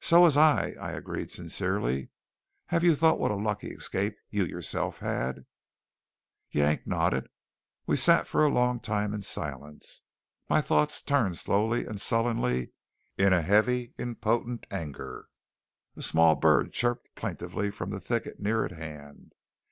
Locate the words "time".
8.80-9.14